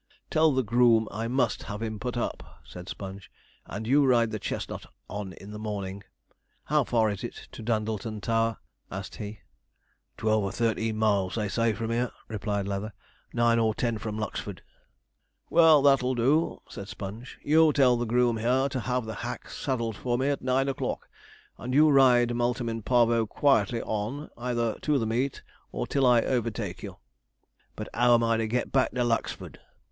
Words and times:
'Tell 0.31 0.51
the 0.51 0.63
groom 0.63 1.07
I 1.11 1.27
must 1.27 1.61
have 1.61 1.83
him 1.83 1.99
put 1.99 2.17
up,' 2.17 2.57
said 2.65 2.89
Sponge; 2.89 3.29
'and 3.67 3.85
you 3.85 4.03
ride 4.03 4.31
the 4.31 4.39
chestnut 4.39 4.87
on 5.07 5.33
in 5.33 5.51
the 5.51 5.59
morning. 5.59 6.03
How 6.63 6.83
far 6.83 7.11
is 7.11 7.23
it 7.23 7.47
to 7.51 7.61
Dundleton 7.61 8.19
Tower?' 8.19 8.57
asked 8.91 9.17
he. 9.17 9.41
'Twelve 10.17 10.43
or 10.43 10.51
thirteen 10.51 10.97
miles, 10.97 11.35
they 11.35 11.47
say, 11.47 11.73
from 11.73 11.91
here,' 11.91 12.09
replied 12.27 12.67
Leather; 12.67 12.93
'nine 13.31 13.59
or 13.59 13.75
ten 13.75 13.99
from 13.99 14.17
Lucksford.' 14.17 14.63
'Well, 15.51 15.83
that'll 15.83 16.15
do,' 16.15 16.63
said 16.67 16.87
Sponge; 16.89 17.37
'you 17.43 17.71
tell 17.71 17.95
the 17.95 18.05
groom 18.05 18.37
here 18.37 18.69
to 18.69 18.79
have 18.79 19.05
the 19.05 19.13
hack 19.21 19.51
saddled 19.51 19.95
for 19.95 20.17
me 20.17 20.29
at 20.29 20.41
nine 20.41 20.67
o'clock, 20.67 21.09
and 21.59 21.75
you 21.75 21.91
ride 21.91 22.33
Multum 22.33 22.69
in 22.69 22.81
Parvo 22.81 23.27
quietly 23.27 23.83
on, 23.83 24.31
either 24.35 24.79
to 24.81 24.97
the 24.97 25.05
meet 25.05 25.43
or 25.71 25.85
till 25.85 26.07
I 26.07 26.21
overtake 26.21 26.81
you.' 26.81 26.97
'But 27.75 27.87
how 27.93 28.15
am 28.15 28.23
I 28.23 28.37
to 28.37 28.47
get 28.47 28.71
back 28.71 28.89
to 28.95 29.03
Lucksford?' 29.03 29.59